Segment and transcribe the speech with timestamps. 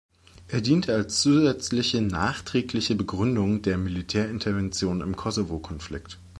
[0.47, 6.17] Er diente als zusätzliche nachträgliche Begründung der Militärintervention im Kosovo-Konflikt.